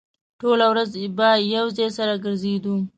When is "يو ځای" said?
1.55-1.89